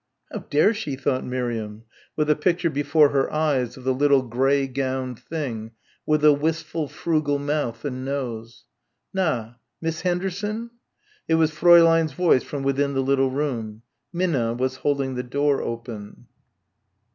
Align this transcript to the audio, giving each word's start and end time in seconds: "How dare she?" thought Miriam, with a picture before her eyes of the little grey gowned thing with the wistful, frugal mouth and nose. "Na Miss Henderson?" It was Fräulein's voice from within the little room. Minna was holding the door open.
"How 0.31 0.39
dare 0.39 0.73
she?" 0.73 0.95
thought 0.95 1.23
Miriam, 1.23 1.83
with 2.15 2.27
a 2.27 2.35
picture 2.35 2.71
before 2.71 3.09
her 3.09 3.31
eyes 3.31 3.77
of 3.77 3.83
the 3.83 3.93
little 3.93 4.23
grey 4.23 4.65
gowned 4.65 5.19
thing 5.19 5.73
with 6.07 6.21
the 6.21 6.33
wistful, 6.33 6.87
frugal 6.87 7.37
mouth 7.37 7.85
and 7.85 8.03
nose. 8.03 8.65
"Na 9.13 9.53
Miss 9.79 10.01
Henderson?" 10.01 10.71
It 11.27 11.35
was 11.35 11.51
Fräulein's 11.51 12.13
voice 12.13 12.41
from 12.41 12.63
within 12.63 12.95
the 12.95 13.03
little 13.03 13.29
room. 13.29 13.83
Minna 14.11 14.55
was 14.55 14.77
holding 14.77 15.13
the 15.13 15.21
door 15.21 15.61
open. 15.61 16.25